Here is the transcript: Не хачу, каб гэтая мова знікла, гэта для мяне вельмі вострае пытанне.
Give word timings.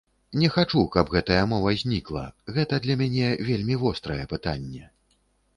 Не 0.43 0.47
хачу, 0.53 0.79
каб 0.95 1.11
гэтая 1.15 1.43
мова 1.51 1.73
знікла, 1.83 2.25
гэта 2.55 2.81
для 2.87 2.97
мяне 3.03 3.29
вельмі 3.51 3.79
вострае 3.85 4.21
пытанне. 4.33 4.83